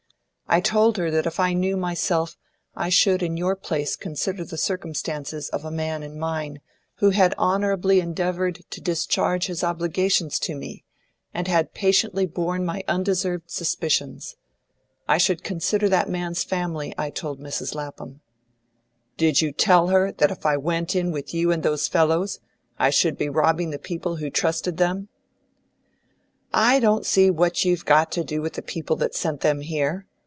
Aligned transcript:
I 0.53 0.59
told 0.59 0.97
her 0.97 1.09
that 1.11 1.25
if 1.25 1.39
I 1.39 1.53
knew 1.53 1.77
myself, 1.77 2.35
I 2.75 2.89
should 2.89 3.23
in 3.23 3.37
your 3.37 3.55
place 3.55 3.95
consider 3.95 4.43
the 4.43 4.57
circumstances 4.57 5.47
of 5.47 5.63
a 5.63 5.71
man 5.71 6.03
in 6.03 6.19
mine, 6.19 6.59
who 6.95 7.11
had 7.11 7.33
honourably 7.35 8.01
endeavoured 8.01 8.55
to 8.71 8.81
discharge 8.81 9.45
his 9.45 9.63
obligations 9.63 10.37
to 10.39 10.53
me, 10.53 10.83
and 11.33 11.47
had 11.47 11.73
patiently 11.73 12.25
borne 12.27 12.65
my 12.65 12.83
undeserved 12.89 13.49
suspicions. 13.49 14.35
I 15.07 15.17
should 15.17 15.41
consider 15.45 15.87
that 15.87 16.09
man's 16.09 16.43
family, 16.43 16.93
I 16.97 17.11
told 17.11 17.39
Mrs. 17.39 17.73
Lapham." 17.73 18.19
"Did 19.15 19.41
you 19.41 19.53
tell 19.53 19.87
her 19.87 20.11
that 20.11 20.31
if 20.31 20.45
I 20.45 20.57
went 20.57 20.97
in 20.97 21.11
with 21.11 21.33
you 21.33 21.53
and 21.53 21.63
those 21.63 21.87
fellows, 21.87 22.41
I 22.77 22.89
should 22.89 23.17
be 23.17 23.29
robbing 23.29 23.69
the 23.69 23.79
people 23.79 24.17
who 24.17 24.29
trusted 24.29 24.75
them?" 24.75 25.07
"I 26.53 26.81
don't 26.81 27.05
see 27.05 27.29
what 27.29 27.63
you've 27.63 27.85
got 27.85 28.11
to 28.11 28.25
do 28.25 28.41
with 28.41 28.55
the 28.55 28.61
people 28.61 28.97
that 28.97 29.15
sent 29.15 29.39
them 29.39 29.61
here. 29.61 30.07